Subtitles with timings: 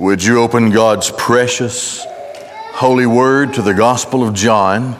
[0.00, 4.94] Would you open God's precious, holy word to the Gospel of John,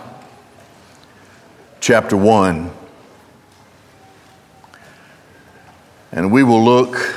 [1.78, 2.68] chapter 1?
[6.10, 7.16] And we will look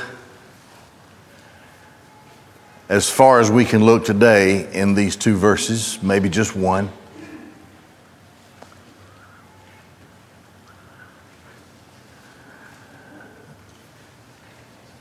[2.88, 6.88] as far as we can look today in these two verses, maybe just one.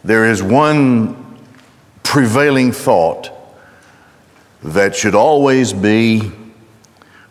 [0.03, 1.20] There is one
[2.11, 3.31] prevailing thought
[4.61, 6.29] that should always be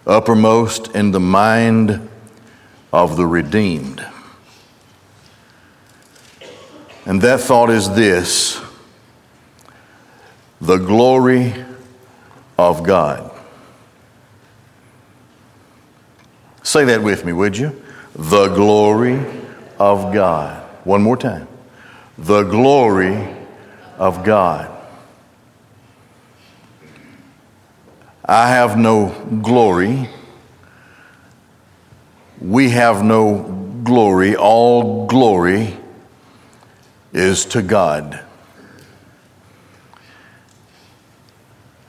[0.06, 2.08] uppermost in the mind
[2.90, 4.02] of the redeemed.
[7.04, 8.58] And that thought is this
[10.62, 11.52] the glory
[12.56, 13.30] of God.
[16.62, 17.82] Say that with me, would you?
[18.14, 19.22] The glory
[19.78, 20.62] of God.
[20.84, 21.48] One more time.
[22.16, 23.36] The glory
[23.98, 24.69] of God.
[28.30, 29.08] I have no
[29.42, 30.08] glory.
[32.40, 33.42] We have no
[33.82, 34.36] glory.
[34.36, 35.76] All glory
[37.12, 38.24] is to God.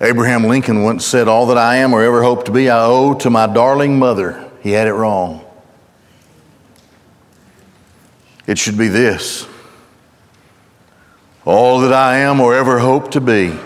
[0.01, 3.13] Abraham Lincoln once said, All that I am or ever hope to be, I owe
[3.19, 4.49] to my darling mother.
[4.63, 5.45] He had it wrong.
[8.47, 9.45] It should be this
[11.45, 13.59] All that I am or ever hope to be,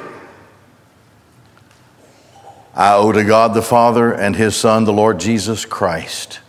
[2.76, 6.42] I owe to God the Father and His Son, the Lord Jesus Christ.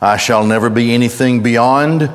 [0.00, 2.08] I shall never be anything beyond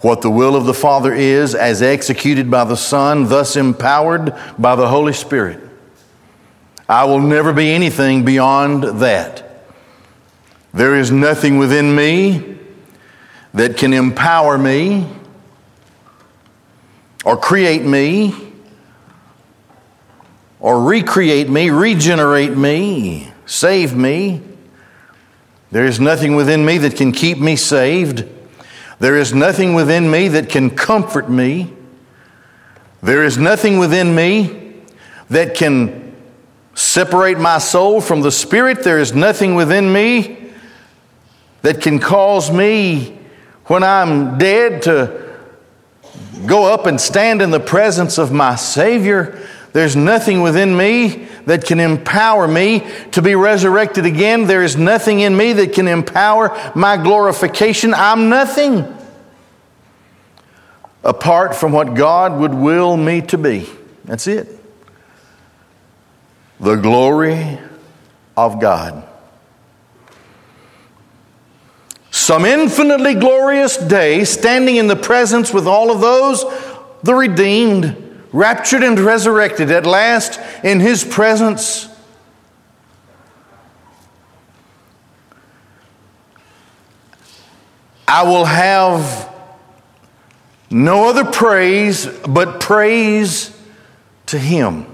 [0.00, 4.76] what the will of the Father is as executed by the Son, thus empowered by
[4.76, 5.58] the Holy Spirit.
[6.88, 9.64] I will never be anything beyond that.
[10.72, 12.58] There is nothing within me
[13.54, 15.08] that can empower me
[17.24, 18.43] or create me
[20.64, 24.40] or recreate me, regenerate me, save me.
[25.70, 28.26] There is nothing within me that can keep me saved.
[28.98, 31.70] There is nothing within me that can comfort me.
[33.02, 34.80] There is nothing within me
[35.28, 36.16] that can
[36.74, 38.84] separate my soul from the Spirit.
[38.84, 40.50] There is nothing within me
[41.60, 43.18] that can cause me,
[43.66, 45.36] when I'm dead, to
[46.46, 49.46] go up and stand in the presence of my Savior.
[49.74, 54.46] There's nothing within me that can empower me to be resurrected again.
[54.46, 57.92] There is nothing in me that can empower my glorification.
[57.92, 58.86] I'm nothing
[61.02, 63.68] apart from what God would will me to be.
[64.04, 64.46] That's it.
[66.60, 67.58] The glory
[68.36, 69.08] of God.
[72.12, 76.44] Some infinitely glorious day, standing in the presence with all of those,
[77.02, 78.03] the redeemed
[78.34, 81.88] raptured and resurrected at last in his presence.
[88.08, 89.32] I will have
[90.68, 93.56] no other praise but praise
[94.26, 94.86] to him.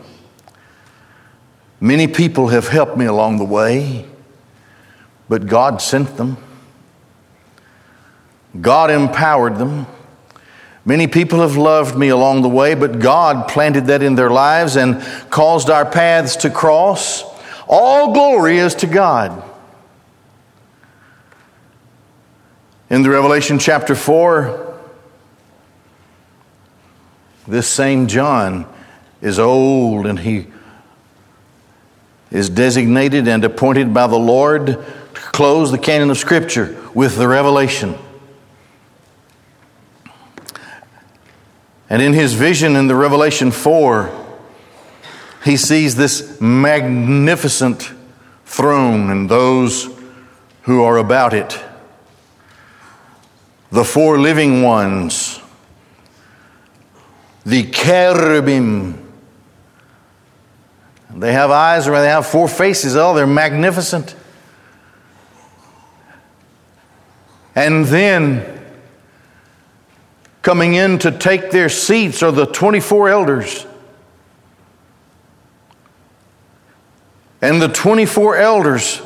[1.81, 4.05] Many people have helped me along the way,
[5.31, 6.37] but God sent them.
[8.61, 9.87] God empowered them.
[10.85, 14.77] Many people have loved me along the way, but God planted that in their lives
[14.77, 17.23] and caused our paths to cross.
[17.69, 19.45] All glory is to God.
[22.89, 24.79] In the Revelation chapter 4,
[27.47, 28.67] this same John
[29.21, 30.47] is old and he
[32.31, 34.77] is designated and appointed by the Lord to
[35.15, 37.97] close the canon of Scripture with the revelation.
[41.91, 44.29] And in his vision in the Revelation 4,
[45.45, 47.93] he sees this magnificent
[48.45, 49.89] throne and those
[50.63, 51.61] who are about it.
[53.73, 55.41] The four living ones,
[57.45, 58.97] the cherubim.
[61.13, 62.95] They have eyes or they have four faces.
[62.95, 64.15] Oh, they're magnificent.
[67.57, 68.60] And then
[70.43, 73.67] coming in to take their seats are the 24 elders.
[77.43, 79.01] And the 24 elders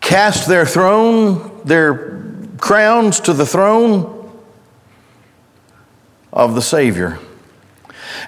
[0.00, 2.22] cast their throne, their
[2.58, 4.30] crowns to the throne
[6.32, 7.18] of the Savior.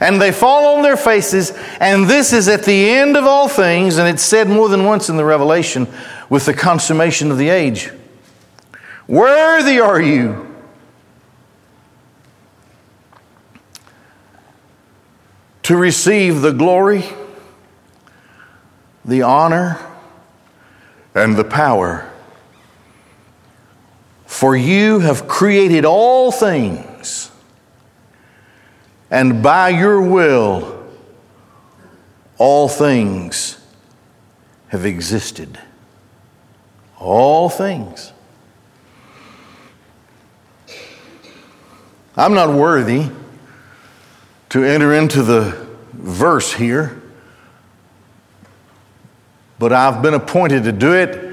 [0.01, 3.99] And they fall on their faces, and this is at the end of all things,
[3.99, 5.87] and it's said more than once in the Revelation
[6.31, 7.91] with the consummation of the age.
[9.07, 10.50] Worthy are you
[15.71, 17.05] to receive the glory,
[19.05, 19.79] the honor,
[21.15, 22.11] and the power.
[24.27, 27.31] For you have created all things,
[29.13, 30.85] and by your will,
[32.37, 33.65] all things
[34.71, 35.57] have existed.
[36.99, 38.13] All things.
[42.17, 43.09] I'm not worthy
[44.51, 47.01] to enter into the verse here,
[49.59, 51.27] but I've been appointed to do it.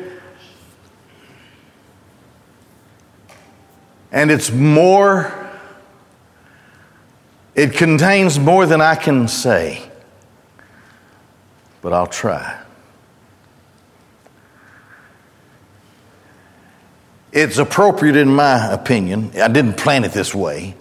[4.12, 5.52] And it's more,
[7.56, 9.92] it contains more than I can say,
[11.82, 12.62] but I'll try.
[17.32, 19.32] It's appropriate, in my opinion.
[19.40, 20.76] I didn't plan it this way,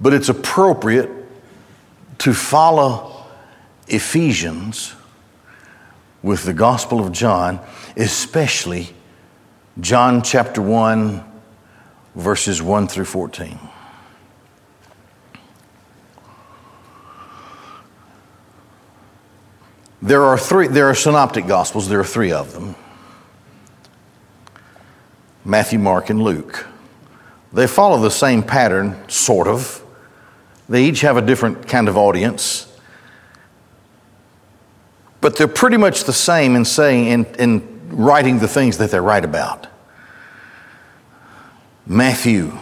[0.00, 1.10] but it's appropriate
[2.18, 3.26] to follow
[3.88, 4.94] Ephesians
[6.22, 7.60] with the Gospel of John,
[7.96, 8.88] especially
[9.80, 11.22] John chapter 1,
[12.14, 13.58] verses 1 through 14.
[20.00, 22.74] There are three, there are synoptic gospels, there are three of them.
[25.44, 26.66] Matthew, Mark, and Luke.
[27.52, 29.83] They follow the same pattern, sort of.
[30.68, 32.70] They each have a different kind of audience.
[35.20, 39.00] But they're pretty much the same in saying, in, in writing the things that they
[39.00, 39.66] write about.
[41.86, 42.58] Matthew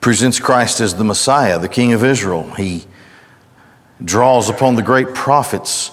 [0.00, 2.50] presents Christ as the Messiah, the King of Israel.
[2.52, 2.84] He
[4.04, 5.90] draws upon the great prophets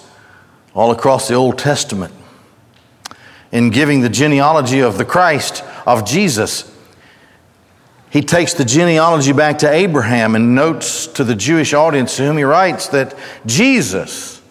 [0.74, 2.12] all across the Old Testament
[3.50, 6.71] in giving the genealogy of the Christ, of Jesus.
[8.12, 12.36] He takes the genealogy back to Abraham and notes to the Jewish audience to whom
[12.36, 13.16] he writes that
[13.46, 14.42] Jesus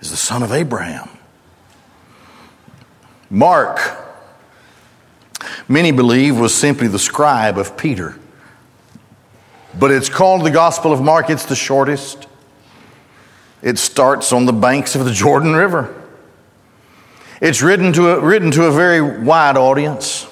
[0.00, 1.10] is the son of Abraham.
[3.28, 3.80] Mark,
[5.68, 8.18] many believe, was simply the scribe of Peter.
[9.78, 12.26] But it's called the Gospel of Mark, it's the shortest.
[13.60, 15.94] It starts on the banks of the Jordan River.
[17.42, 20.26] It's written to a, written to a very wide audience.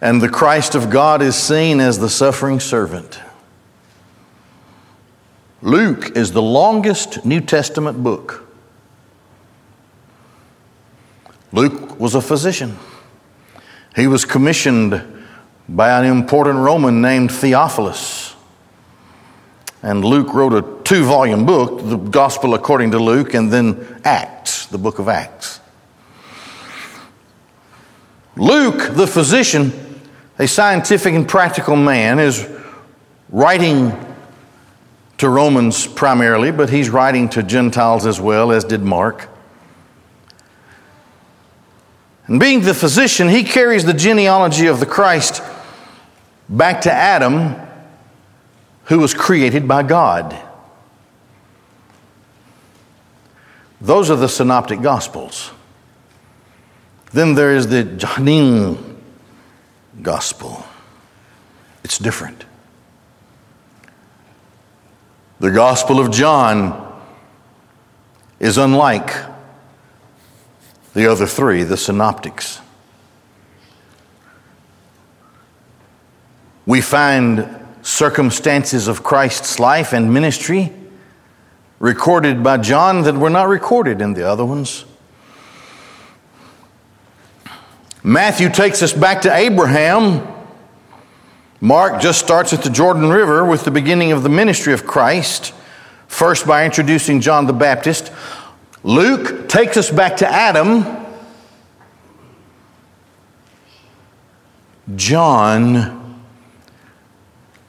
[0.00, 3.20] And the Christ of God is seen as the suffering servant.
[5.62, 8.46] Luke is the longest New Testament book.
[11.52, 12.78] Luke was a physician.
[13.94, 15.02] He was commissioned
[15.68, 18.34] by an important Roman named Theophilus.
[19.82, 24.66] And Luke wrote a two volume book, the Gospel according to Luke, and then Acts,
[24.66, 25.60] the book of Acts.
[28.36, 29.89] Luke, the physician,
[30.40, 32.48] a scientific and practical man, is
[33.28, 33.92] writing
[35.18, 39.28] to Romans primarily, but he's writing to Gentiles as well, as did Mark.
[42.26, 45.42] And being the physician, he carries the genealogy of the Christ
[46.48, 47.54] back to Adam
[48.84, 50.34] who was created by God.
[53.78, 55.50] Those are the synoptic gospels.
[57.12, 58.89] Then there is the Johannine
[60.02, 60.64] gospel.
[61.84, 62.44] It's different.
[65.40, 67.00] The gospel of John
[68.38, 69.14] is unlike
[70.92, 72.60] the other three, the synoptics.
[76.66, 80.72] We find circumstances of Christ's life and ministry
[81.78, 84.84] recorded by John that were not recorded in the other ones.
[88.02, 90.26] Matthew takes us back to Abraham.
[91.60, 95.52] Mark just starts at the Jordan River with the beginning of the ministry of Christ,
[96.08, 98.10] first by introducing John the Baptist.
[98.82, 100.96] Luke takes us back to Adam.
[104.96, 106.22] John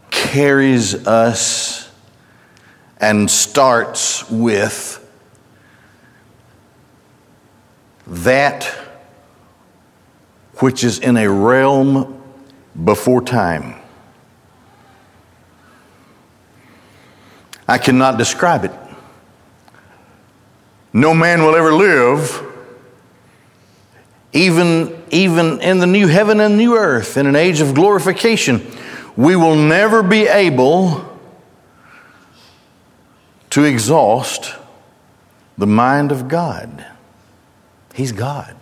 [0.09, 1.91] carries us
[3.01, 4.97] and starts with
[8.07, 8.80] that
[10.61, 12.21] which is in a realm
[12.83, 13.75] before time.
[17.67, 18.71] I cannot describe it.
[20.93, 22.43] No man will ever live,
[24.33, 28.65] even, even in the new heaven and new earth, in an age of glorification
[29.15, 31.05] we will never be able
[33.49, 34.55] to exhaust
[35.57, 36.85] the mind of God.
[37.93, 38.55] He's God.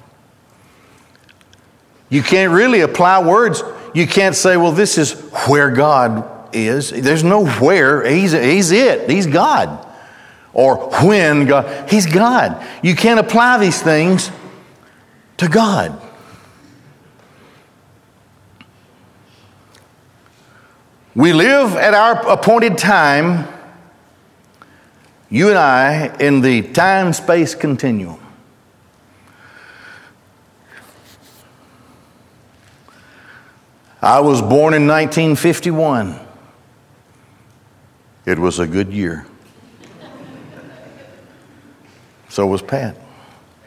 [2.10, 3.63] You can't really apply words.
[3.94, 5.13] You can't say, well, this is
[5.48, 6.89] where God is.
[6.89, 8.06] There's nowhere.
[8.08, 9.10] He's, he's it.
[9.10, 9.86] He's God.
[10.54, 11.89] Or when God.
[11.89, 12.66] He's God.
[12.84, 14.32] You can't apply these things
[15.38, 16.01] to God.
[21.16, 23.48] We live at our appointed time,
[25.30, 28.20] you and I, in the time space continuum.
[34.01, 36.20] I was born in 1951.
[38.25, 39.25] It was a good year.
[42.29, 42.96] So was Pat.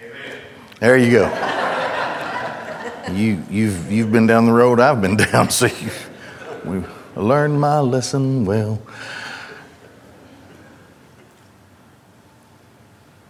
[0.00, 0.38] Amen.
[0.80, 1.52] There you go.
[3.12, 5.90] You, you've, you've been down the road I've been down, so you,
[6.64, 6.82] we
[7.14, 8.80] learned my lesson well.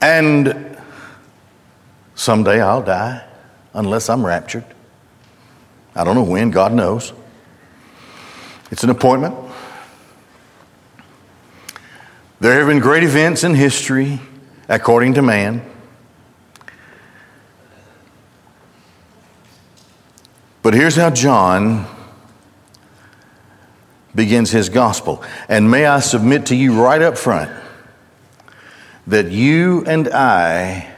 [0.00, 0.76] And
[2.14, 3.25] someday I'll die
[3.75, 4.66] unless I'm raptured.
[5.94, 7.12] I don't know when, God knows.
[8.70, 9.34] It's an appointment.
[12.40, 14.20] There have been great events in history
[14.68, 15.62] according to man.
[20.62, 21.87] But here's how John
[24.14, 25.22] begins his gospel.
[25.49, 27.50] And may I submit to you right up front
[29.06, 30.88] that you and I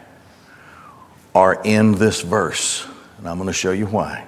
[1.35, 2.87] are in this verse.
[3.19, 4.27] And I'm going to show you why.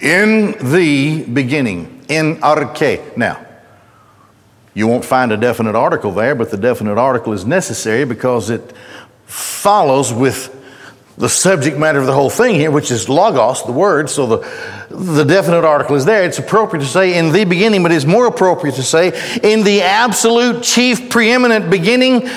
[0.00, 3.16] In the beginning, in arche.
[3.16, 3.44] Now,
[4.74, 8.72] you won't find a definite article there, but the definite article is necessary because it
[9.26, 10.54] follows with
[11.16, 14.08] the subject matter of the whole thing here, which is logos, the word.
[14.08, 14.36] So the,
[14.88, 16.22] the definite article is there.
[16.22, 19.08] It's appropriate to say in the beginning, but it's more appropriate to say
[19.42, 22.28] in the absolute chief preeminent beginning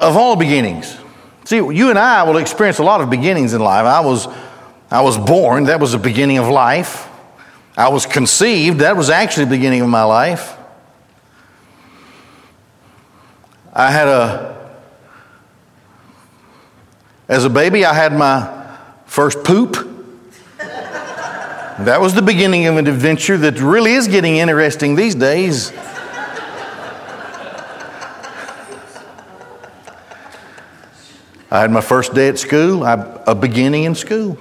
[0.00, 0.98] of all beginnings.
[1.44, 3.84] See, you and I will experience a lot of beginnings in life.
[3.84, 4.26] I was
[4.92, 7.08] I was born, that was the beginning of life.
[7.78, 10.54] I was conceived, that was actually the beginning of my life.
[13.72, 14.70] I had a,
[17.26, 19.76] as a baby, I had my first poop.
[20.58, 25.72] That was the beginning of an adventure that really is getting interesting these days.
[31.50, 34.36] I had my first day at school, a beginning in school.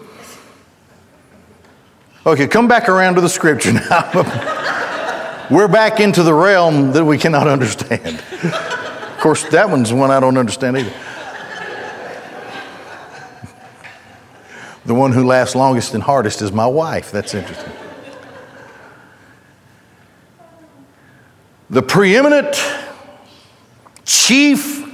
[2.23, 5.47] Okay, come back around to the scripture now.
[5.49, 8.19] We're back into the realm that we cannot understand.
[8.43, 10.93] Of course, that one's one I don't understand either.
[14.85, 17.11] The one who laughs longest and hardest is my wife.
[17.11, 17.73] That's interesting.
[21.71, 22.55] The preeminent
[24.05, 24.87] chief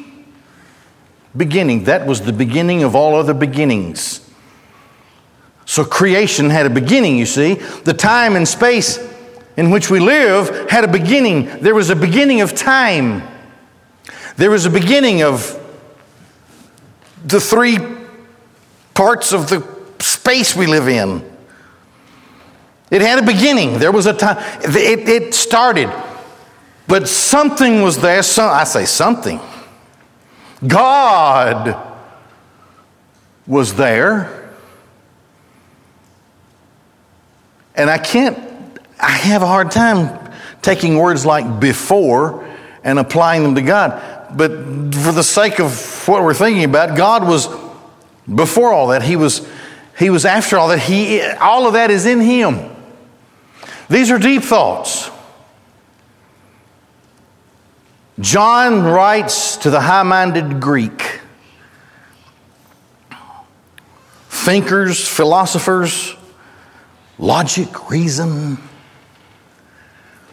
[1.35, 4.26] beginning, that was the beginning of all other beginnings.
[5.67, 7.55] So creation had a beginning, you see.
[7.55, 8.97] The time and space
[9.57, 11.59] in which we live had a beginning.
[11.59, 13.21] There was a beginning of time.
[14.37, 15.61] There was a beginning of
[17.25, 17.79] the three
[18.93, 19.67] parts of the
[19.99, 21.21] space we live in.
[22.89, 23.77] It had a beginning.
[23.77, 24.37] There was a time.
[24.61, 25.91] It, it started.
[26.87, 28.19] But something was there.
[28.19, 29.41] I say something.
[30.65, 31.77] God
[33.45, 34.36] was there.
[37.77, 38.37] And I can't,
[38.99, 40.31] I have a hard time
[40.61, 42.47] taking words like before
[42.83, 44.35] and applying them to God.
[44.35, 47.47] But for the sake of what we're thinking about, God was
[48.33, 49.03] before all that.
[49.03, 49.47] He was,
[49.97, 50.79] he was after all that.
[50.79, 52.75] He, all of that is in Him.
[53.89, 55.09] These are deep thoughts.
[58.19, 61.21] John writes to the high minded Greek
[64.29, 66.16] thinkers, philosophers,
[67.19, 68.57] logic, reason,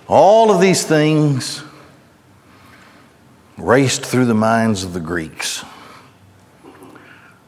[0.06, 1.62] all of these things
[3.56, 5.64] raced through the minds of the Greeks.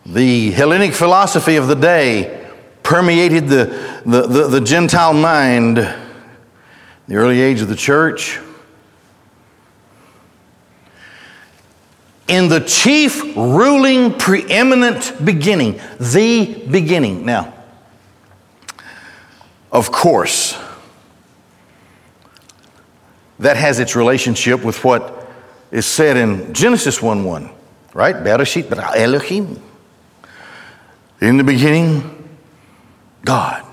[0.07, 2.49] The Hellenic philosophy of the day
[2.83, 8.39] permeated the, the, the, the Gentile mind, the early age of the church.
[12.29, 17.27] In the chief ruling preeminent beginning, the beginning.
[17.27, 17.56] Now,
[19.77, 20.59] of course,
[23.39, 25.29] that has its relationship with what
[25.71, 27.51] is said in Genesis 1 1,
[27.93, 28.17] right?
[28.17, 29.63] Bereshit Elohim.
[31.21, 32.27] In the beginning,
[33.23, 33.67] God.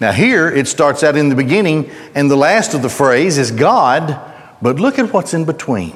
[0.00, 3.50] Now, here it starts out in the beginning, and the last of the phrase is
[3.50, 4.18] God,
[4.62, 5.94] but look at what's in between.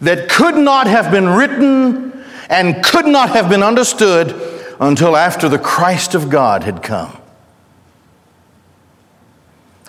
[0.00, 5.58] That could not have been written and could not have been understood until after the
[5.58, 7.16] Christ of God had come.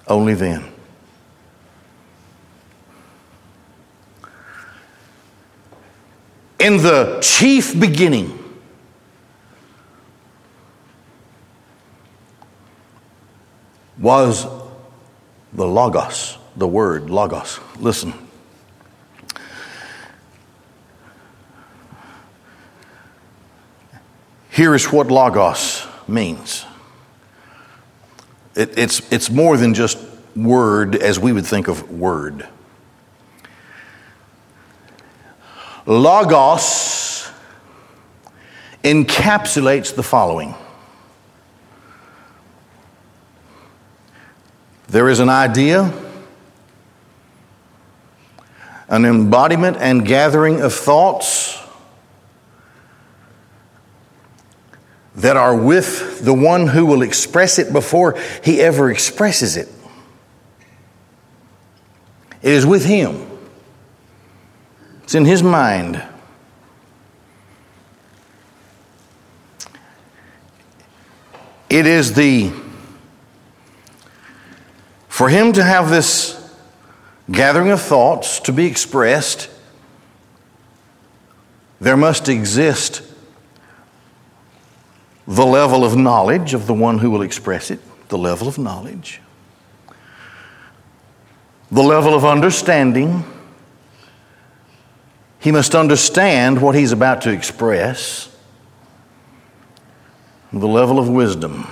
[0.08, 0.66] Only then.
[6.60, 8.40] In the chief beginning,
[13.98, 14.46] was
[15.54, 17.60] the Logos, the word Logos.
[17.80, 18.25] Listen.
[24.56, 26.66] Here is what Logos means
[28.56, 29.98] it, it's, it's more than just
[30.34, 32.48] word as we would think of word.
[35.86, 37.30] Logos
[38.82, 40.56] encapsulates the following
[44.88, 45.92] there is an idea,
[48.88, 51.55] an embodiment and gathering of thoughts
[55.16, 59.70] that are with the one who will express it before he ever expresses it.
[62.42, 63.26] It is with him,
[65.04, 66.04] it's in his mind.
[71.68, 72.54] It is the,
[75.10, 76.42] for him to have this
[77.32, 79.50] gathering of thoughts to be expressed,
[81.82, 83.02] there must exist
[85.28, 87.80] the level of knowledge of the one who will express it,
[88.10, 89.22] the level of knowledge,
[91.72, 93.24] the level of understanding.
[95.40, 98.36] He must understand what he's about to express,
[100.52, 101.68] the level of wisdom.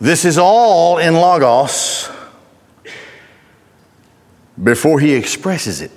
[0.00, 2.08] This is all in Logos
[4.62, 5.90] before he expresses it.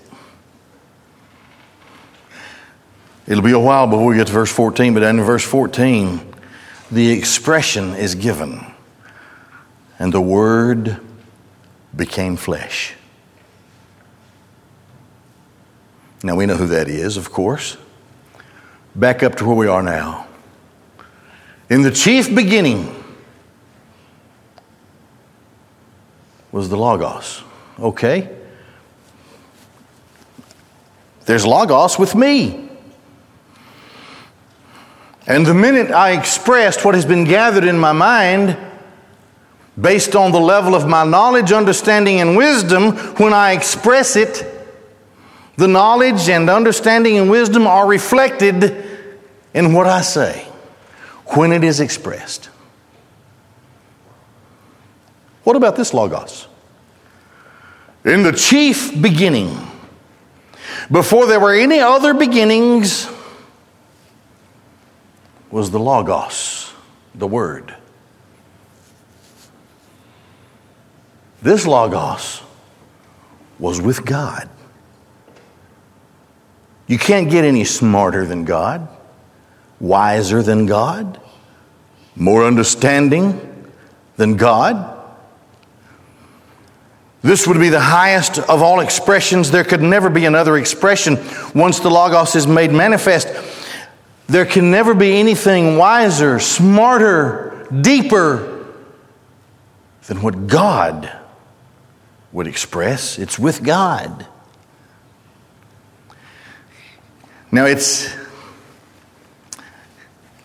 [3.32, 6.20] It'll be a while before we get to verse 14, but in verse 14,
[6.92, 8.60] the expression is given.
[9.98, 11.00] And the Word
[11.96, 12.94] became flesh.
[16.22, 17.78] Now we know who that is, of course.
[18.96, 20.28] Back up to where we are now.
[21.70, 22.94] In the chief beginning
[26.52, 27.44] was the Logos.
[27.80, 28.30] Okay?
[31.26, 32.68] There's Logos with me.
[35.32, 38.58] And the minute I expressed what has been gathered in my mind,
[39.80, 44.46] based on the level of my knowledge, understanding, and wisdom, when I express it,
[45.56, 48.86] the knowledge and understanding and wisdom are reflected
[49.54, 50.46] in what I say
[51.28, 52.50] when it is expressed.
[55.46, 56.50] What about this Logos?
[58.04, 59.56] In the chief beginning,
[60.92, 63.10] before there were any other beginnings,
[65.52, 66.74] was the Logos,
[67.14, 67.76] the Word.
[71.42, 72.42] This Logos
[73.60, 74.50] was with God.
[76.88, 78.88] You can't get any smarter than God,
[79.80, 81.20] wiser than God,
[82.16, 83.70] more understanding
[84.18, 84.98] than God.
[87.22, 89.52] This would be the highest of all expressions.
[89.52, 91.18] There could never be another expression
[91.54, 93.28] once the Logos is made manifest.
[94.32, 98.66] There can never be anything wiser, smarter, deeper
[100.08, 101.12] than what God
[102.32, 103.20] would express.
[103.20, 104.26] It's with God.
[107.52, 108.08] Now, it's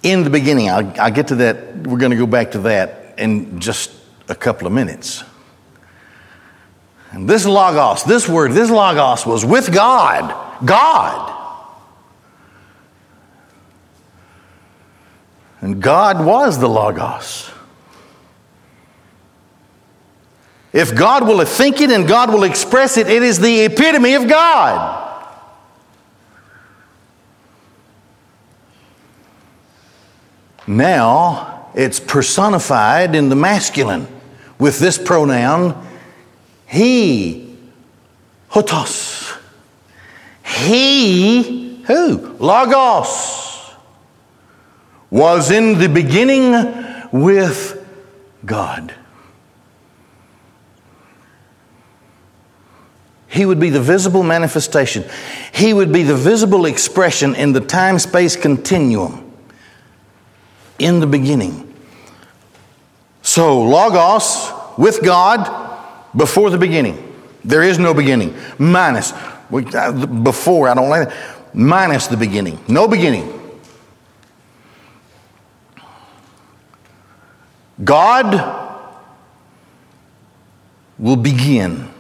[0.03, 0.68] in the beginning.
[0.68, 1.77] I'll, I'll get to that.
[1.77, 3.92] We're going to go back to that in just
[4.29, 5.22] a couple of minutes.
[7.12, 10.66] And this Logos, this word, this Logos was with God.
[10.66, 11.36] God.
[15.61, 17.51] And God was the Logos.
[20.73, 24.29] If God will think it and God will express it, it is the epitome of
[24.29, 25.03] God.
[30.66, 34.07] Now it's personified in the masculine
[34.59, 35.87] with this pronoun,
[36.66, 37.57] he,
[38.51, 39.38] houtos.
[40.45, 42.37] He, who?
[42.38, 43.46] Logos
[45.11, 46.53] was in the beginning
[47.12, 47.85] with
[48.45, 48.95] God.
[53.29, 55.05] He would be the visible manifestation.
[55.53, 59.31] He would be the visible expression in the time space continuum
[60.79, 61.75] in the beginning.
[63.23, 65.77] So, Logos with God
[66.16, 67.03] before the beginning.
[67.45, 68.35] There is no beginning.
[68.59, 69.12] Minus.
[69.12, 71.55] Uh, before, I don't like that.
[71.55, 72.59] Minus the beginning.
[72.69, 73.46] No beginning.
[77.85, 78.95] God
[80.99, 81.91] will begin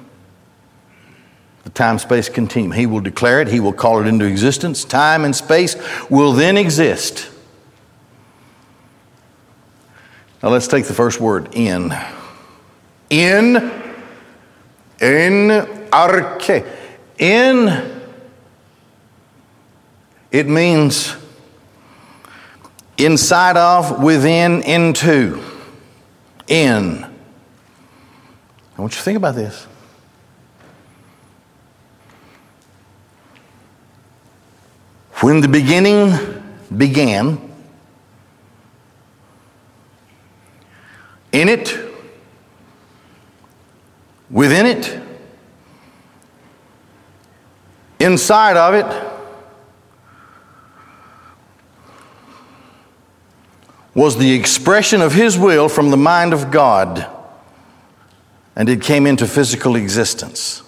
[1.64, 2.72] the time space continuum.
[2.72, 4.84] He will declare it, He will call it into existence.
[4.84, 5.76] Time and space
[6.08, 7.28] will then exist.
[10.42, 11.92] Now let's take the first word in.
[13.10, 13.56] In,
[15.00, 15.48] in,
[15.90, 16.66] arche.
[17.18, 18.02] In,
[20.30, 21.16] it means
[22.96, 25.42] inside of, within, into.
[26.48, 27.04] In.
[28.76, 29.66] I want you to think about this.
[35.20, 36.12] When the beginning
[36.76, 37.40] began,
[41.32, 41.76] in it,
[44.30, 45.00] within it,
[47.98, 49.15] inside of it,
[53.96, 57.06] was the expression of His will from the mind of God,
[58.54, 60.62] and it came into physical existence.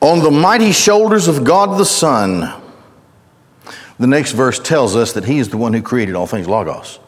[0.00, 2.67] On the mighty shoulders of God the Son,
[3.98, 7.00] the next verse tells us that he is the one who created all things, Logos,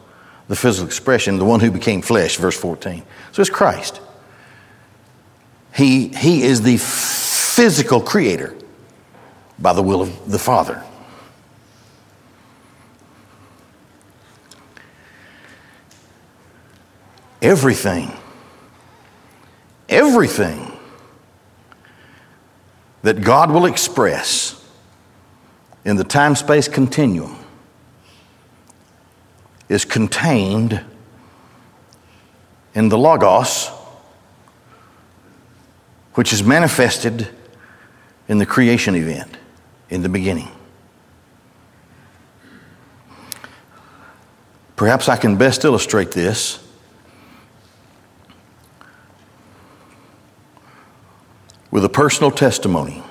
[0.47, 3.03] the physical expression, the one who became flesh, verse 14.
[3.31, 4.01] So it's Christ.
[5.73, 8.55] He, he is the physical creator
[9.57, 10.83] by the will of the Father.
[17.41, 18.11] Everything,
[19.89, 20.71] everything
[23.01, 24.60] that God will express
[25.83, 27.37] in the time space continuum
[29.67, 30.83] is contained
[32.73, 33.69] in the Logos,
[36.13, 37.27] which is manifested
[38.27, 39.37] in the creation event
[39.89, 40.49] in the beginning.
[44.75, 46.59] Perhaps I can best illustrate this
[51.69, 53.03] with a personal testimony.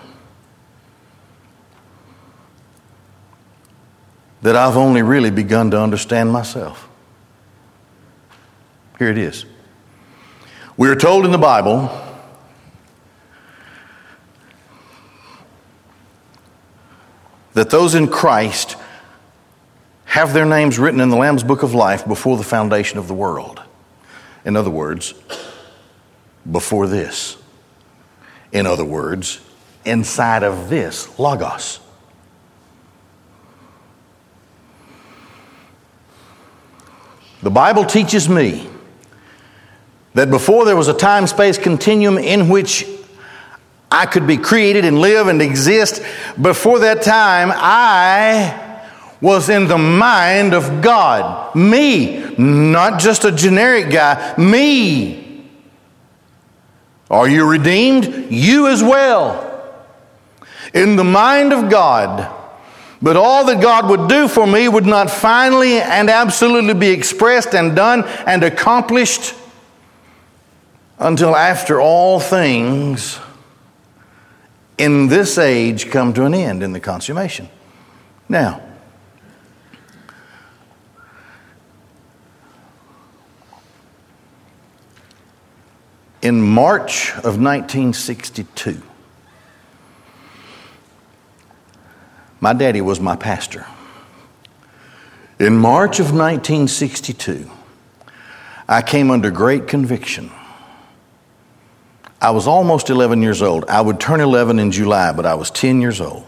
[4.42, 6.88] That I've only really begun to understand myself.
[8.98, 9.44] Here it is.
[10.76, 11.90] We are told in the Bible
[17.55, 18.76] that those in Christ
[20.05, 23.14] have their names written in the Lamb's Book of Life before the foundation of the
[23.14, 23.62] world.
[24.44, 25.14] In other words,
[26.50, 27.37] before this.
[28.53, 29.40] In other words,
[29.85, 31.81] inside of this, Logos.
[37.42, 38.68] The Bible teaches me
[40.14, 42.87] that before there was a time space continuum in which
[43.90, 46.03] I could be created and live and exist,
[46.40, 48.87] before that time, I
[49.20, 51.55] was in the mind of God.
[51.55, 55.48] Me, not just a generic guy, me.
[57.11, 58.31] Are you redeemed?
[58.31, 59.46] You as well.
[60.72, 62.39] In the mind of God,
[63.02, 67.54] but all that God would do for me would not finally and absolutely be expressed
[67.54, 69.34] and done and accomplished
[70.98, 73.18] until after all things
[74.76, 77.48] in this age come to an end in the consummation.
[78.28, 78.62] Now,
[86.22, 88.82] in March of 1962,
[92.40, 93.66] My daddy was my pastor.
[95.38, 97.50] In March of 1962,
[98.68, 100.31] I came under great conviction.
[102.20, 103.64] I was almost 11 years old.
[103.68, 106.24] I would turn 11 in July, but I was 10 years old.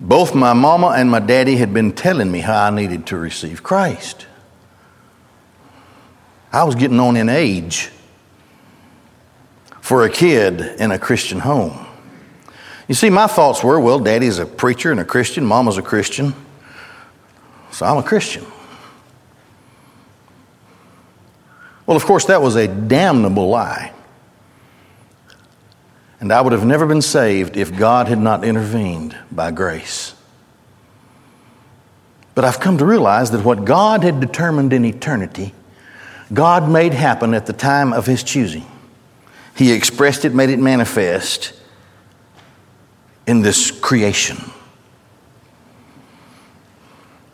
[0.00, 3.62] Both my mama and my daddy had been telling me how I needed to receive
[3.62, 4.26] Christ.
[6.52, 7.90] I was getting on in age
[9.82, 11.86] for a kid in a Christian home.
[12.90, 16.34] You see, my thoughts were well, daddy's a preacher and a Christian, mama's a Christian,
[17.70, 18.44] so I'm a Christian.
[21.86, 23.92] Well, of course, that was a damnable lie.
[26.18, 30.16] And I would have never been saved if God had not intervened by grace.
[32.34, 35.54] But I've come to realize that what God had determined in eternity,
[36.32, 38.66] God made happen at the time of His choosing.
[39.54, 41.52] He expressed it, made it manifest
[43.30, 44.36] in this creation.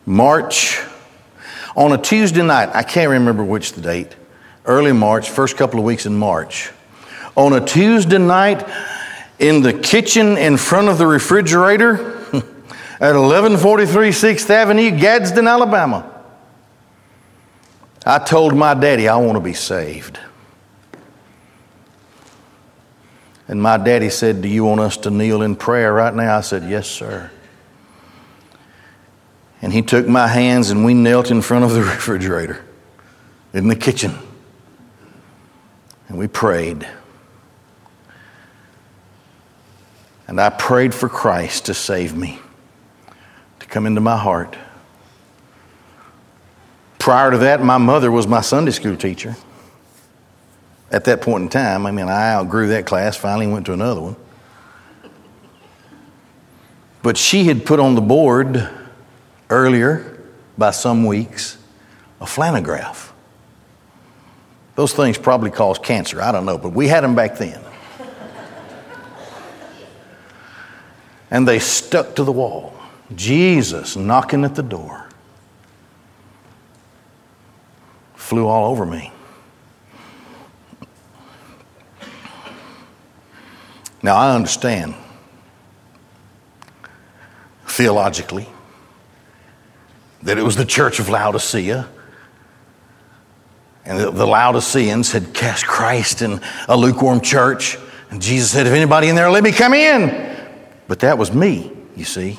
[0.05, 0.79] March,
[1.75, 4.15] on a Tuesday night, I can't remember which the date,
[4.67, 6.71] early March, first couple of weeks in March.
[7.35, 8.69] On a Tuesday night,
[9.39, 11.95] in the kitchen in front of the refrigerator
[13.01, 16.13] at 1143 6th Avenue, Gadsden, Alabama.
[18.05, 20.21] I told my daddy I want to be saved.
[23.49, 26.39] And my daddy said, Do you want us to kneel in prayer right now?
[26.39, 27.31] I said, Yes, sir.
[29.63, 32.65] And he took my hands and we knelt in front of the refrigerator
[33.53, 34.15] in the kitchen.
[36.09, 36.87] And we prayed.
[40.29, 42.41] And I prayed for Christ to save me,
[43.61, 44.57] to come into my heart.
[46.99, 49.37] Prior to that, my mother was my Sunday school teacher.
[50.91, 54.01] At that point in time, I mean, I outgrew that class, finally went to another
[54.01, 54.17] one.
[57.03, 58.69] But she had put on the board
[59.51, 60.21] earlier
[60.57, 61.59] by some weeks
[62.21, 63.11] a flannelgraph.
[64.75, 67.63] Those things probably cause cancer, I don't know, but we had them back then.
[71.31, 72.75] and they stuck to the wall.
[73.15, 75.09] Jesus knocking at the door.
[78.15, 79.13] Flew all over me.
[84.07, 84.95] Now, I understand
[87.67, 88.47] theologically
[90.23, 91.89] that it was the church of Laodicea.
[93.85, 97.79] And the, Laodiceans had cast Christ in a lukewarm church.
[98.11, 100.37] And Jesus said, If anybody in there, let me come in.
[100.87, 102.39] But that was me, you see,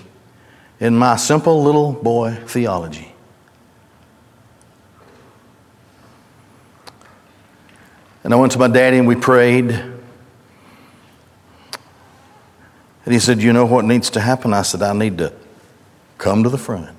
[0.80, 3.14] in my simple little boy theology.
[8.24, 9.97] And I went to my daddy and we prayed.
[13.08, 14.54] And he said, You know what needs to happen?
[14.54, 15.32] I said, I need to
[16.18, 16.90] come to the front.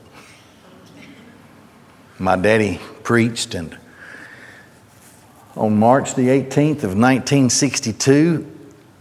[2.18, 3.76] My daddy preached, and
[5.54, 8.50] on March the 18th of 1962,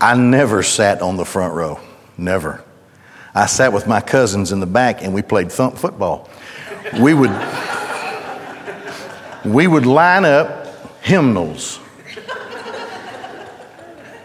[0.02, 1.80] I never sat on the front row.
[2.18, 2.62] Never.
[3.34, 6.30] I sat with my cousins in the back and we played thump football.
[7.00, 7.32] We would,
[9.46, 11.80] we would line up hymnals,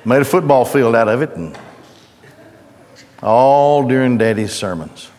[0.04, 1.56] made a football field out of it, and
[3.22, 5.10] all during Daddy's sermons.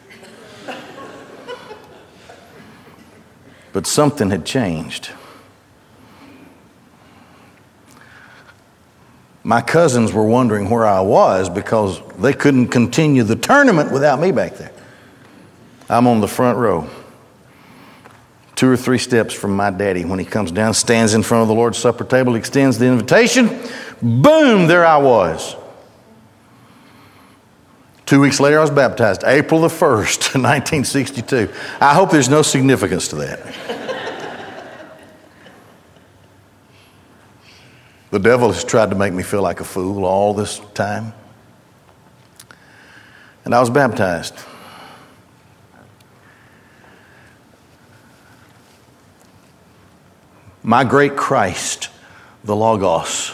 [3.71, 5.09] But something had changed.
[9.43, 14.31] my cousins were wondering where I was because they couldn't continue the tournament without me
[14.31, 14.71] back there.
[15.89, 16.89] I'm on the front row,
[18.55, 20.05] two or three steps from my daddy.
[20.05, 23.47] When he comes down, stands in front of the Lord's Supper table, extends the invitation.
[24.01, 25.55] Boom, there I was.
[28.13, 31.52] Two weeks later, I was baptized, April the 1st, 1962.
[31.82, 33.41] I hope there's no significance to that.
[38.12, 41.13] The devil has tried to make me feel like a fool all this time.
[43.45, 44.36] And I was baptized.
[50.62, 51.89] My great Christ,
[52.43, 53.34] the Logos,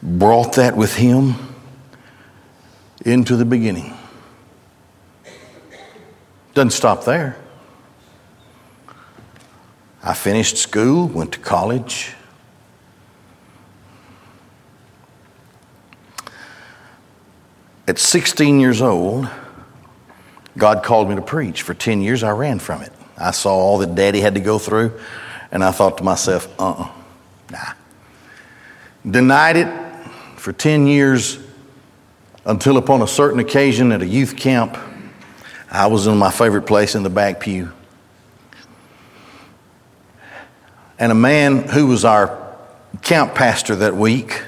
[0.00, 1.53] brought that with him
[3.04, 3.94] into the beginning.
[6.54, 7.36] Doesn't stop there.
[10.02, 12.14] I finished school, went to college,
[17.86, 19.28] At 16 years old,
[20.56, 21.62] God called me to preach.
[21.62, 22.92] For 10 years, I ran from it.
[23.18, 24.98] I saw all that daddy had to go through,
[25.52, 26.90] and I thought to myself, uh uh-uh, uh
[27.50, 27.72] nah.
[29.08, 29.68] Denied it
[30.36, 31.38] for 10 years
[32.44, 34.76] until upon a certain occasion at a youth camp,
[35.70, 37.72] I was in my favorite place in the back pew.
[40.98, 42.56] And a man who was our
[43.02, 44.42] camp pastor that week,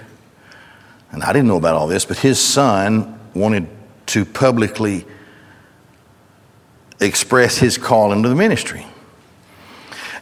[1.10, 3.66] and I didn't know about all this, but his son wanted
[4.06, 5.04] to publicly
[7.00, 8.86] express his call into the ministry.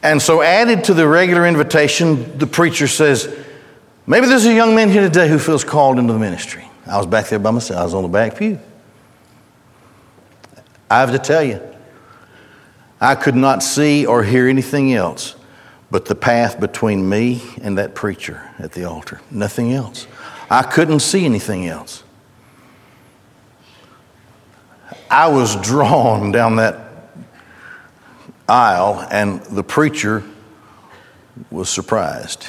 [0.03, 3.35] And so, added to the regular invitation, the preacher says,
[4.07, 6.69] Maybe there's a young man here today who feels called into the ministry.
[6.87, 8.59] I was back there by myself, I was on the back pew.
[10.91, 11.61] I have to tell you,
[13.01, 15.35] I could not see or hear anything else
[15.95, 19.21] but the path between me and that preacher at the altar.
[19.31, 20.09] Nothing else.
[20.51, 22.03] I couldn't see anything else.
[25.09, 26.81] I was drawn down that
[28.49, 30.25] aisle, and the preacher
[31.53, 32.49] was surprised.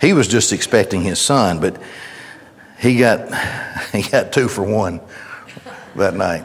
[0.00, 1.82] He was just expecting his son, but
[2.80, 3.28] he got,
[3.92, 5.00] he got two for one
[5.96, 6.44] that night.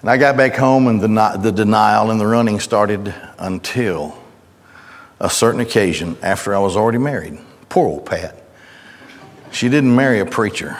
[0.00, 4.16] And I got back home, and the, the denial and the running started until
[5.18, 7.38] a certain occasion after I was already married.
[7.68, 8.40] Poor old Pat.
[9.50, 10.76] She didn't marry a preacher.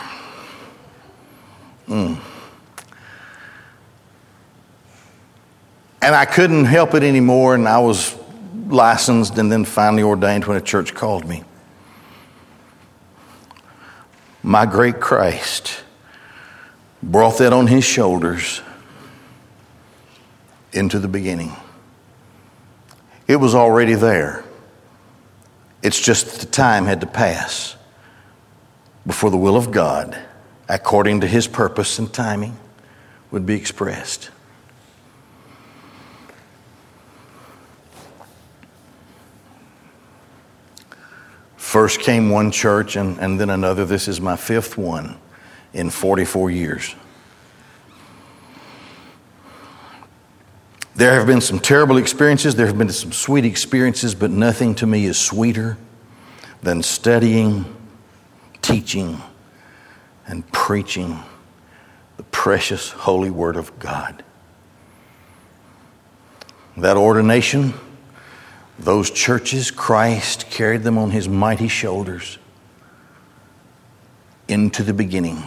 [1.89, 2.21] Mm.
[6.01, 8.17] And I couldn't help it anymore, and I was
[8.69, 11.43] licensed and then finally ordained when a church called me.
[14.42, 15.83] My great Christ
[17.03, 18.62] brought that on his shoulders
[20.72, 21.53] into the beginning.
[23.27, 24.44] It was already there.
[25.83, 27.77] It's just the time had to pass
[29.07, 30.18] before the will of God,
[30.68, 32.57] according to his purpose and timing,
[33.31, 34.31] would be expressed.
[41.69, 43.85] First came one church and, and then another.
[43.85, 45.19] This is my fifth one
[45.75, 46.95] in 44 years.
[50.95, 54.87] There have been some terrible experiences, there have been some sweet experiences, but nothing to
[54.87, 55.77] me is sweeter
[56.63, 57.67] than studying,
[58.63, 59.21] teaching,
[60.27, 61.19] and preaching
[62.17, 64.25] the precious holy word of God.
[66.79, 67.75] That ordination
[68.79, 72.38] those churches, Christ carried them on his mighty shoulders
[74.47, 75.43] into the beginning.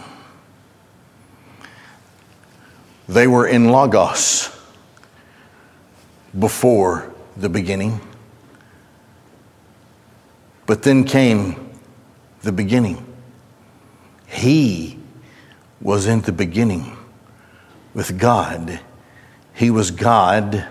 [3.08, 4.56] They were in Logos
[6.38, 8.00] before the beginning.
[10.66, 11.70] But then came
[12.42, 13.04] the beginning.
[14.26, 14.98] He
[15.80, 16.96] was in the beginning
[17.92, 18.80] with God.
[19.54, 20.66] He was God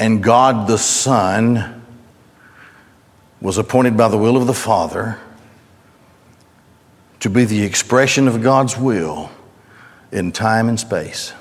[0.00, 1.84] and God the Son
[3.38, 5.18] was appointed by the will of the Father
[7.20, 9.30] to be the expression of God's will
[10.10, 11.34] in time and space.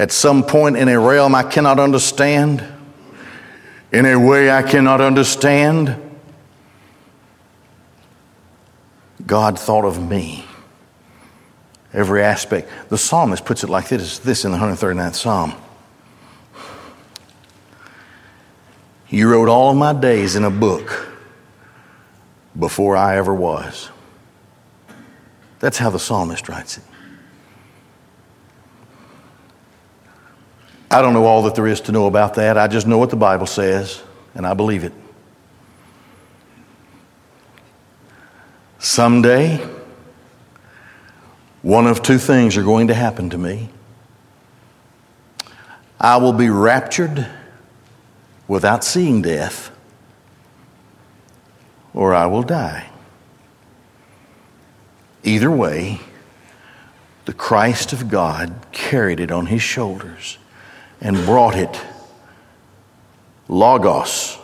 [0.00, 2.64] At some point in a realm I cannot understand,
[3.92, 5.96] in a way I cannot understand,
[9.24, 10.44] God thought of me
[11.92, 12.68] every aspect.
[12.88, 15.54] The psalmist puts it like this, this in the 139th Psalm.
[19.08, 21.08] You wrote all of my days in a book
[22.58, 23.90] before I ever was.
[25.60, 26.84] That's how the psalmist writes it.
[30.90, 32.58] I don't know all that there is to know about that.
[32.58, 34.02] I just know what the Bible says,
[34.34, 34.92] and I believe it.
[38.78, 39.64] Someday,
[41.62, 43.70] one of two things are going to happen to me.
[46.00, 47.28] I will be raptured
[48.48, 49.70] without seeing death,
[51.94, 52.88] or I will die.
[55.22, 56.00] Either way,
[57.26, 60.38] the Christ of God carried it on his shoulders
[61.00, 61.80] and brought it,
[63.46, 64.38] Logos,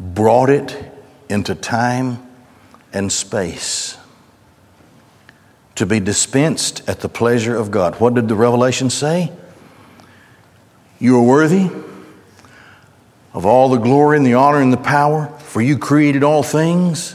[0.00, 0.90] brought it
[1.28, 2.26] into time
[2.94, 3.97] and space
[5.78, 7.94] to be dispensed at the pleasure of God.
[8.00, 9.32] What did the revelation say?
[10.98, 11.70] You are worthy
[13.32, 17.14] of all the glory and the honor and the power, for you created all things,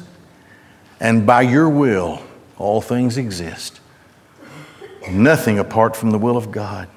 [1.01, 2.21] and by your will
[2.57, 3.81] all things exist.
[5.11, 6.87] Nothing apart from the will of God.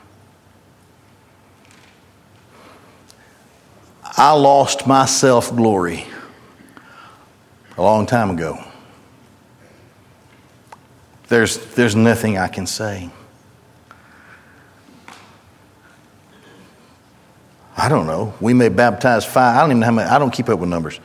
[4.04, 6.06] I lost my self glory
[7.76, 8.65] a long time ago.
[11.28, 13.10] There's, there's nothing I can say.
[17.76, 18.34] I don't know.
[18.40, 19.56] We may baptize five.
[19.56, 20.08] I don't even know how many.
[20.08, 20.98] I don't keep up with numbers.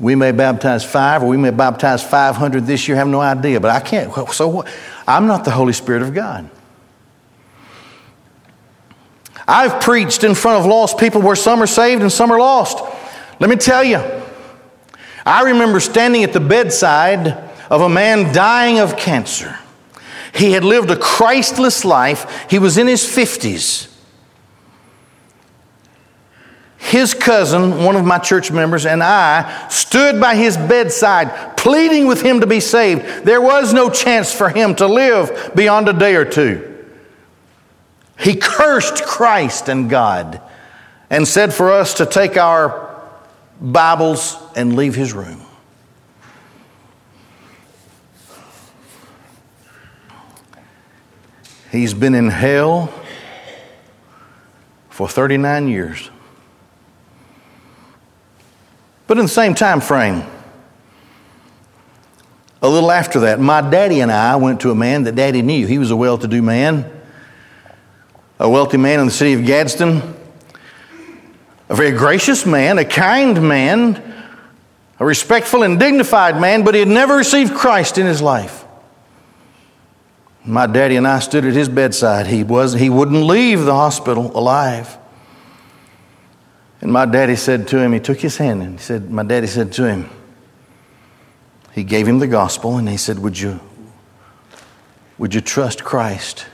[0.00, 2.96] We may baptize five, or we may baptize 500 this year.
[2.96, 3.60] I have no idea.
[3.60, 4.12] But I can't.
[4.32, 4.68] So what?
[5.06, 6.50] I'm not the Holy Spirit of God.
[9.48, 12.82] I've preached in front of lost people where some are saved and some are lost.
[13.38, 14.02] Let me tell you,
[15.24, 19.58] I remember standing at the bedside of a man dying of cancer.
[20.34, 22.46] He had lived a Christless life.
[22.50, 23.92] He was in his 50s.
[26.78, 32.22] His cousin, one of my church members, and I stood by his bedside, pleading with
[32.22, 33.24] him to be saved.
[33.24, 36.84] There was no chance for him to live beyond a day or two.
[38.18, 40.40] He cursed Christ and God
[41.10, 43.02] and said for us to take our
[43.60, 45.45] Bibles and leave his room.
[51.72, 52.92] He's been in hell
[54.88, 56.10] for 39 years.
[59.06, 60.24] But in the same time frame,
[62.62, 65.66] a little after that, my daddy and I went to a man that daddy knew.
[65.66, 66.90] He was a well to do man,
[68.38, 70.02] a wealthy man in the city of Gadsden,
[71.68, 74.02] a very gracious man, a kind man,
[74.98, 78.65] a respectful and dignified man, but he had never received Christ in his life.
[80.46, 82.28] My daddy and I stood at his bedside.
[82.28, 84.96] He, was, he wouldn't leave the hospital alive.
[86.80, 89.48] And my daddy said to him, he took his hand and he said, My daddy
[89.48, 90.08] said to him,
[91.72, 93.58] he gave him the gospel and he said, Would you,
[95.18, 96.46] would you trust Christ?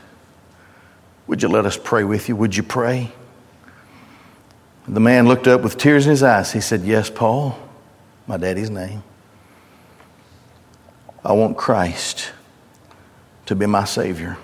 [1.26, 2.36] Would you let us pray with you?
[2.36, 3.12] Would you pray?
[4.88, 6.50] The man looked up with tears in his eyes.
[6.50, 7.58] He said, Yes, Paul,
[8.26, 9.02] my daddy's name.
[11.24, 12.32] I want Christ
[13.46, 14.36] to be my Savior.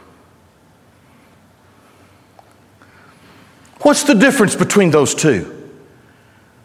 [3.81, 5.55] What's the difference between those two?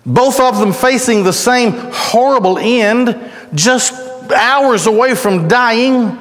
[0.06, 3.94] Both of them facing the same horrible end, just
[4.32, 6.20] hours away from dying.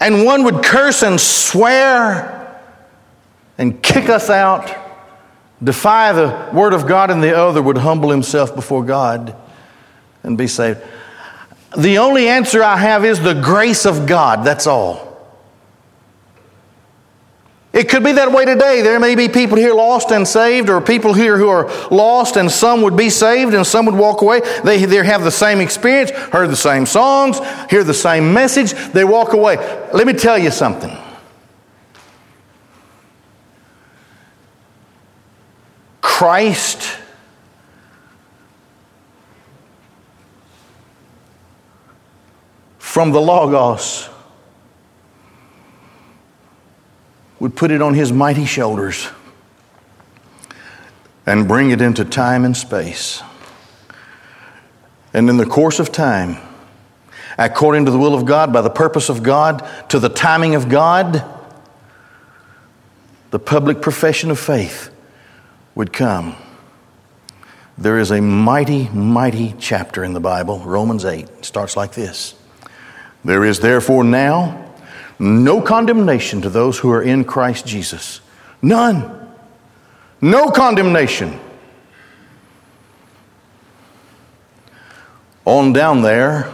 [0.00, 2.62] And one would curse and swear
[3.56, 4.72] and kick us out,
[5.62, 9.34] defy the word of God, and the other would humble himself before God
[10.22, 10.80] and be saved.
[11.76, 14.44] The only answer I have is the grace of God.
[14.44, 15.08] That's all.
[17.72, 18.82] It could be that way today.
[18.82, 22.50] There may be people here lost and saved, or people here who are lost, and
[22.50, 24.40] some would be saved and some would walk away.
[24.64, 27.38] They, they have the same experience, heard the same songs,
[27.70, 29.58] hear the same message, they walk away.
[29.92, 30.96] Let me tell you something.
[36.00, 36.97] Christ
[42.98, 44.08] from the Logos
[47.38, 49.08] would put it on his mighty shoulders
[51.24, 53.22] and bring it into time and space.
[55.14, 56.38] And in the course of time,
[57.38, 60.68] according to the will of God, by the purpose of God, to the timing of
[60.68, 61.24] God,
[63.30, 64.90] the public profession of faith
[65.76, 66.34] would come.
[67.78, 71.44] There is a mighty, mighty chapter in the Bible, Romans 8.
[71.44, 72.34] Starts like this
[73.24, 74.74] There is therefore now
[75.18, 78.20] no condemnation to those who are in Christ Jesus.
[78.62, 79.28] None.
[80.20, 81.38] No condemnation.
[85.44, 86.52] On down there,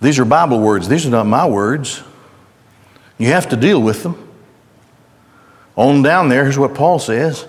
[0.00, 0.88] these are Bible words.
[0.88, 2.02] These are not my words.
[3.16, 4.28] You have to deal with them.
[5.76, 7.46] On down there, here's what Paul says.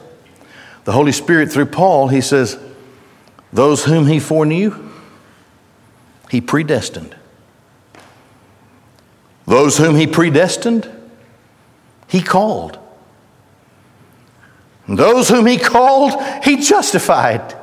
[0.84, 2.60] The Holy Spirit, through Paul, he says,
[3.52, 4.92] Those whom he foreknew,
[6.30, 7.16] he predestined.
[9.46, 10.90] Those whom he predestined,
[12.08, 12.80] he called.
[14.88, 17.56] And those whom he called, he justified.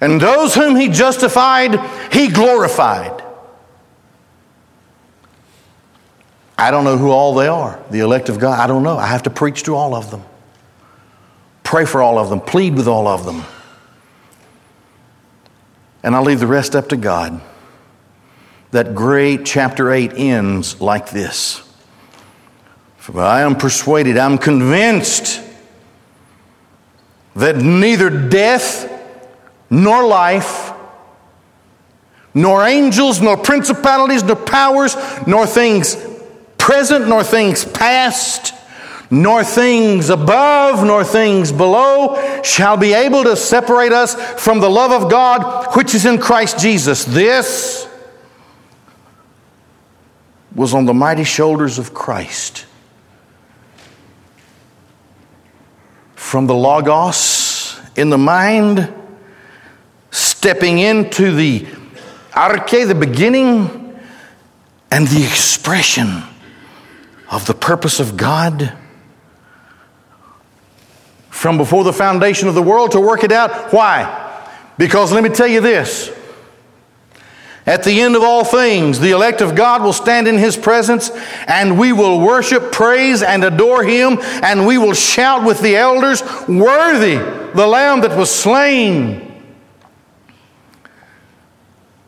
[0.00, 1.78] And those whom he justified,
[2.12, 3.22] he glorified.
[6.58, 8.58] I don't know who all they are, the elect of God.
[8.58, 8.96] I don't know.
[8.96, 10.22] I have to preach to all of them,
[11.62, 13.42] pray for all of them, plead with all of them.
[16.02, 17.40] And I'll leave the rest up to God
[18.72, 21.62] that great chapter 8 ends like this
[22.96, 25.40] For I am persuaded, I'm convinced
[27.36, 28.90] that neither death
[29.70, 30.72] nor life,
[32.34, 34.96] nor angels, nor principalities, nor powers,
[35.26, 35.96] nor things
[36.58, 38.54] present, nor things past,
[39.10, 44.92] nor things above, nor things below shall be able to separate us from the love
[44.92, 47.04] of God which is in Christ Jesus.
[47.04, 47.88] This
[50.54, 52.66] was on the mighty shoulders of Christ.
[56.14, 58.92] From the Logos in the mind,
[60.10, 61.66] stepping into the
[62.32, 63.98] arche, the beginning,
[64.90, 66.22] and the expression
[67.30, 68.72] of the purpose of God.
[71.30, 73.72] From before the foundation of the world to work it out.
[73.72, 74.18] Why?
[74.78, 76.12] Because let me tell you this
[77.64, 81.10] at the end of all things, the elect of God will stand in His presence,
[81.46, 86.22] and we will worship, praise, and adore Him, and we will shout with the elders,
[86.48, 87.16] Worthy
[87.54, 89.28] the Lamb that was slain.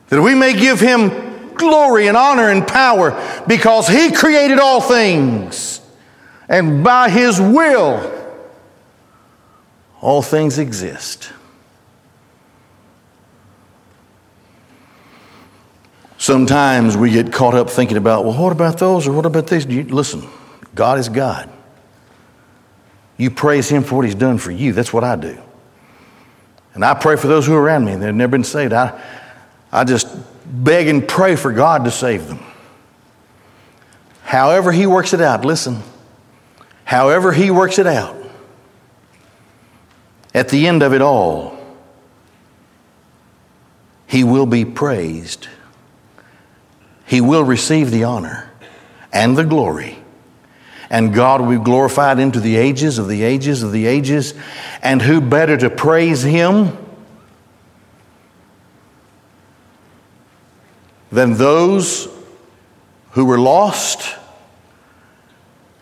[0.08, 3.12] That we may give Him glory and honor and power
[3.46, 5.80] because He created all things,
[6.48, 8.10] and by His will,
[10.00, 11.32] all things exist.
[16.24, 19.66] Sometimes we get caught up thinking about, well, what about those or what about these?
[19.66, 20.26] You, listen,
[20.74, 21.50] God is God.
[23.18, 24.72] You praise Him for what He's done for you.
[24.72, 25.38] That's what I do.
[26.72, 27.92] And I pray for those who are around me.
[27.92, 28.72] And they've never been saved.
[28.72, 28.98] I,
[29.70, 30.08] I just
[30.46, 32.38] beg and pray for God to save them.
[34.22, 35.82] However, He works it out, listen,
[36.84, 38.16] however, He works it out,
[40.34, 41.62] at the end of it all,
[44.06, 45.48] He will be praised.
[47.06, 48.50] He will receive the honor
[49.12, 49.98] and the glory.
[50.90, 54.34] And God will be glorified into the ages of the ages of the ages.
[54.82, 56.76] And who better to praise Him
[61.10, 62.08] than those
[63.12, 64.16] who were lost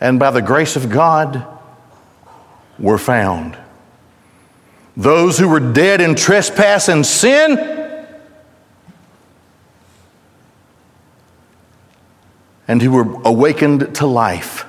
[0.01, 1.47] and by the grace of God
[2.79, 3.57] were found?
[4.97, 7.82] Those who were dead in trespass and sin
[12.69, 14.67] and who were awakened to life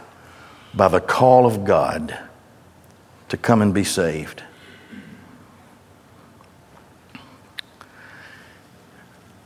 [0.73, 2.17] by the call of God
[3.29, 4.43] to come and be saved.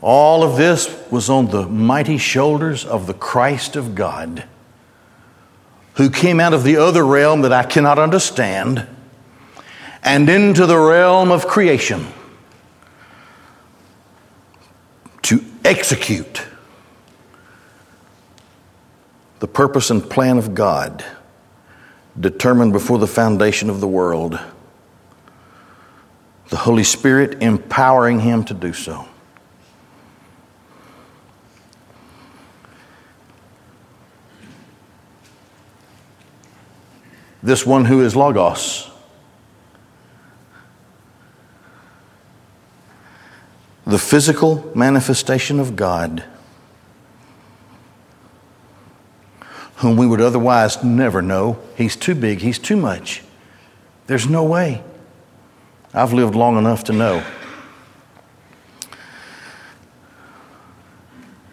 [0.01, 4.45] All of this was on the mighty shoulders of the Christ of God,
[5.95, 8.87] who came out of the other realm that I cannot understand
[10.03, 12.07] and into the realm of creation
[15.23, 16.43] to execute
[19.39, 21.05] the purpose and plan of God
[22.19, 24.39] determined before the foundation of the world.
[26.49, 29.07] The Holy Spirit empowering him to do so.
[37.43, 38.89] This one who is Logos.
[43.85, 46.25] The physical manifestation of God
[49.77, 51.59] whom we would otherwise never know.
[51.75, 53.23] He's too big, he's too much.
[54.07, 54.83] There's no way.
[55.93, 57.23] I've lived long enough to know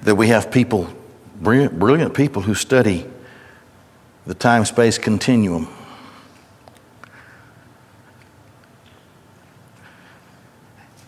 [0.02, 0.88] that we have people,
[1.36, 3.06] brilliant, brilliant people, who study
[4.26, 5.68] the time space continuum.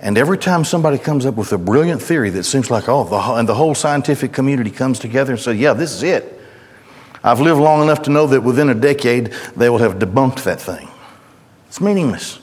[0.00, 3.18] And every time somebody comes up with a brilliant theory that seems like, oh, the,
[3.38, 6.35] and the whole scientific community comes together and says, yeah, this is it.
[7.26, 10.60] I've lived long enough to know that within a decade they will have debunked that
[10.60, 10.88] thing.
[11.66, 12.38] It's meaningless.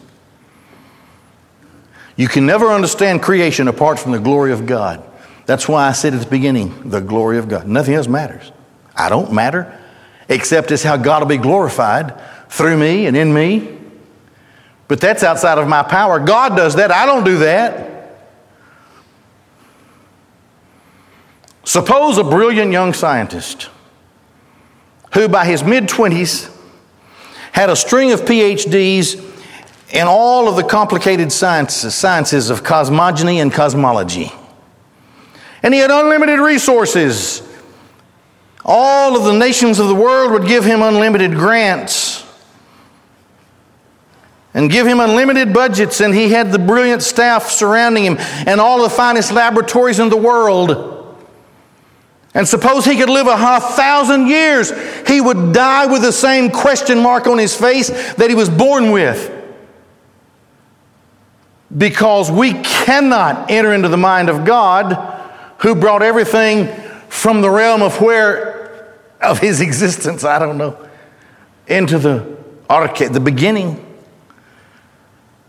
[2.17, 5.01] You can never understand creation apart from the glory of God.
[5.45, 7.65] That's why I said at the beginning, the glory of God.
[7.65, 8.51] Nothing else matters.
[8.93, 9.79] I don't matter,
[10.27, 13.77] except it's how God will be glorified through me and in me.
[14.89, 16.19] But that's outside of my power.
[16.19, 16.91] God does that.
[16.91, 17.89] I don't do that.
[21.63, 23.69] Suppose a brilliant young scientist
[25.14, 26.49] who by his mid 20s
[27.51, 29.32] had a string of PhDs
[29.91, 34.32] in all of the complicated sciences, sciences of cosmogony and cosmology.
[35.61, 37.47] And he had unlimited resources.
[38.66, 42.26] All of the nations of the world would give him unlimited grants
[44.55, 48.84] and give him unlimited budgets, and he had the brilliant staff surrounding him and all
[48.84, 51.02] the finest laboratories in the world.
[52.34, 54.71] And suppose he could live a half thousand years,
[55.07, 58.91] he would die with the same question mark on his face that he was born
[58.91, 59.31] with.
[61.75, 64.93] Because we cannot enter into the mind of God
[65.59, 66.67] who brought everything
[67.07, 70.77] from the realm of where, of his existence, I don't know,
[71.67, 72.38] into the
[72.69, 73.92] arche, the beginning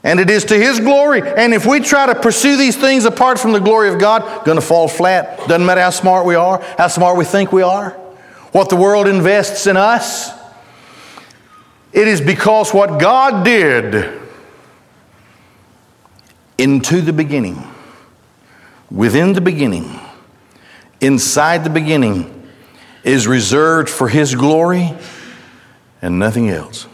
[0.04, 1.22] and it is to His glory.
[1.22, 4.60] And if we try to pursue these things apart from the glory of God, going
[4.60, 5.38] to fall flat.
[5.48, 7.90] Doesn't matter how smart we are, how smart we think we are,
[8.52, 10.30] what the world invests in us.
[11.92, 14.20] It is because what God did
[16.58, 17.62] into the beginning,
[18.90, 19.98] within the beginning,
[21.00, 22.30] inside the beginning,
[23.04, 24.92] is reserved for His glory
[26.02, 26.86] and nothing else.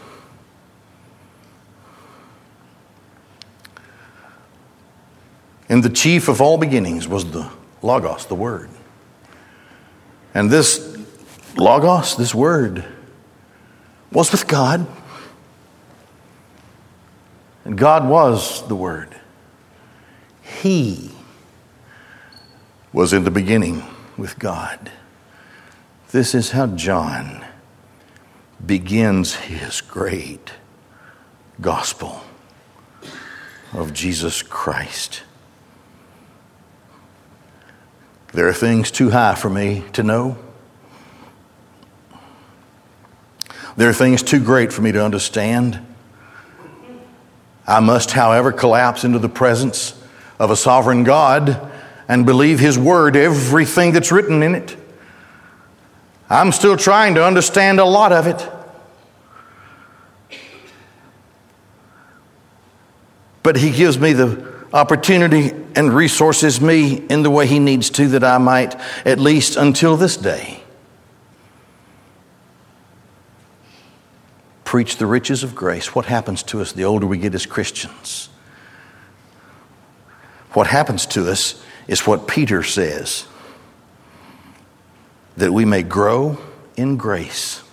[5.69, 7.49] And the chief of all beginnings was the
[7.81, 8.69] Logos, the Word.
[10.33, 10.97] And this
[11.57, 12.85] Logos, this Word,
[14.11, 14.87] was with God.
[17.65, 19.15] And God was the Word.
[20.41, 21.11] He
[22.93, 23.83] was in the beginning
[24.17, 24.91] with God.
[26.11, 27.45] This is how John
[28.65, 30.51] begins his great
[31.59, 32.21] gospel
[33.73, 35.23] of Jesus Christ.
[38.33, 40.37] There are things too high for me to know.
[43.75, 45.79] There are things too great for me to understand.
[47.67, 50.01] I must, however, collapse into the presence
[50.39, 51.71] of a sovereign God
[52.07, 54.77] and believe His Word, everything that's written in it.
[56.29, 58.49] I'm still trying to understand a lot of it.
[63.43, 68.07] But He gives me the opportunity and resources me in the way He needs to
[68.09, 70.63] that I might, at least until this day,
[74.63, 75.93] preach the riches of grace.
[75.93, 78.29] What happens to us the older we get as Christians?
[80.53, 83.25] What happens to us is what Peter says
[85.37, 86.37] that we may grow
[86.77, 87.63] in grace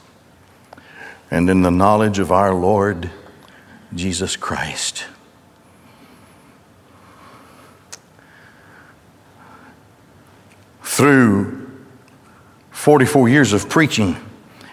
[1.30, 3.10] and in the knowledge of our Lord
[3.94, 5.04] Jesus Christ.
[10.98, 11.70] Through
[12.72, 14.16] 44 years of preaching,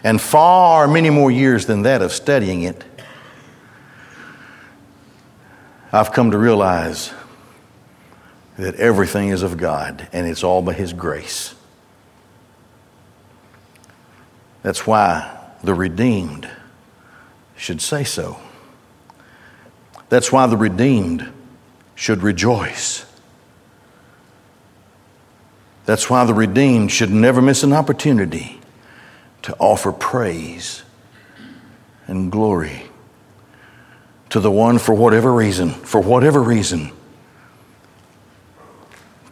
[0.03, 2.83] and far many more years than that of studying it,
[5.93, 7.13] I've come to realize
[8.57, 11.53] that everything is of God and it's all by His grace.
[14.63, 15.31] That's why
[15.63, 16.49] the redeemed
[17.55, 18.39] should say so.
[20.09, 21.31] That's why the redeemed
[21.93, 23.05] should rejoice.
[25.85, 28.59] That's why the redeemed should never miss an opportunity
[29.43, 30.83] to offer praise
[32.07, 32.83] and glory
[34.29, 36.91] to the one for whatever reason, for whatever reason,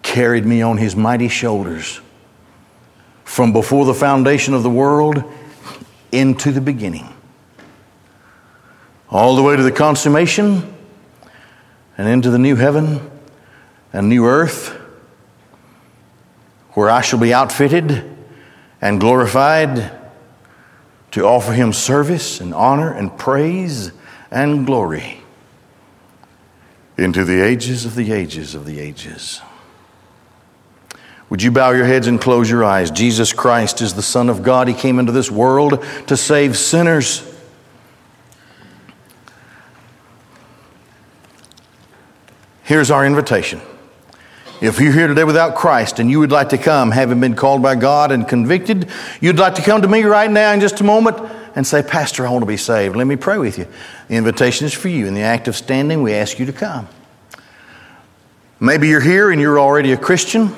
[0.03, 1.99] carried me on his mighty shoulders
[3.23, 5.23] from before the foundation of the world
[6.11, 7.11] into the beginning,
[9.09, 10.71] all the way to the consummation
[11.97, 13.09] and into the new heaven
[13.91, 14.79] and new earth
[16.73, 18.03] where I shall be outfitted
[18.81, 19.91] and glorified
[21.11, 23.91] to offer him service and honor and praise
[24.31, 25.21] and glory
[26.97, 29.41] into the ages of the ages of the ages.
[31.29, 32.91] Would you bow your heads and close your eyes?
[32.91, 34.67] Jesus Christ is the Son of God.
[34.67, 37.27] He came into this world to save sinners.
[42.63, 43.61] Here's our invitation.
[44.61, 47.61] If you're here today without Christ and you would like to come, having been called
[47.61, 48.89] by God and convicted,
[49.19, 51.17] you'd like to come to me right now in just a moment
[51.55, 52.95] and say, Pastor, I want to be saved.
[52.95, 53.67] Let me pray with you.
[54.07, 55.05] The invitation is for you.
[55.05, 56.87] In the act of standing, we ask you to come.
[58.59, 60.55] Maybe you're here and you're already a Christian.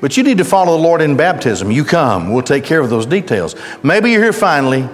[0.00, 1.70] But you need to follow the Lord in baptism.
[1.70, 3.54] You come, we'll take care of those details.
[3.82, 4.86] Maybe you're here finally,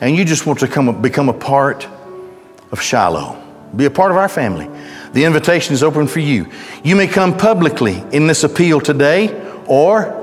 [0.00, 1.86] and you just want to come, become a part
[2.70, 3.36] of Shiloh,
[3.76, 4.70] be a part of our family.
[5.12, 6.50] The invitation is open for you.
[6.82, 10.18] You may come publicly in this appeal today, or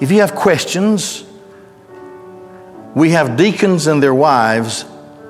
[0.00, 1.24] if you have questions,
[2.94, 4.84] we have deacons and their wives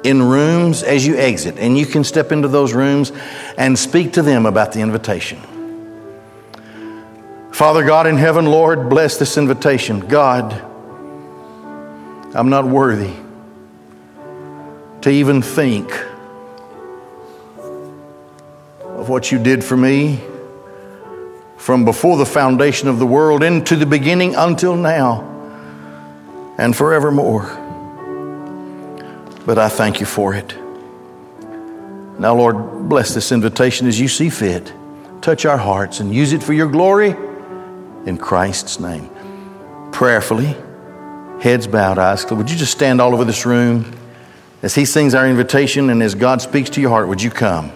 [0.04, 3.10] in rooms as you exit, and you can step into those rooms
[3.56, 5.40] and speak to them about the invitation.
[7.52, 10.00] Father God in heaven, Lord, bless this invitation.
[10.00, 10.52] God,
[12.34, 13.14] I'm not worthy
[15.00, 15.90] to even think
[18.96, 20.20] of what you did for me
[21.56, 25.30] from before the foundation of the world into the beginning until now
[26.58, 27.44] and forevermore.
[29.46, 30.56] But I thank you for it.
[32.18, 34.72] Now, Lord, bless this invitation as you see fit.
[35.20, 37.16] Touch our hearts and use it for your glory
[38.06, 39.10] in Christ's name.
[39.90, 40.54] Prayerfully,
[41.40, 42.38] heads bowed, eyes closed.
[42.38, 43.90] Would you just stand all over this room
[44.62, 47.08] as He sings our invitation and as God speaks to your heart?
[47.08, 47.72] Would you come?